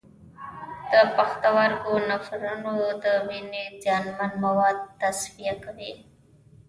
د 0.91 0.93
پښتورګو 1.15 1.93
نفرونونه 2.09 2.87
د 3.03 3.05
وینې 3.27 3.63
زیانمن 3.83 4.31
مواد 4.43 4.77
تصفیه 5.01 5.53
کوي. 5.63 5.93